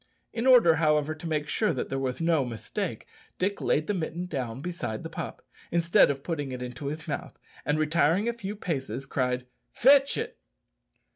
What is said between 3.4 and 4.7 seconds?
laid the mitten down